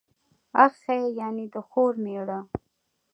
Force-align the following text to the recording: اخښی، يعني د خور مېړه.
اخښی، 0.63 1.01
يعني 1.19 1.45
د 1.53 1.55
خور 1.69 1.93
مېړه. 2.03 2.39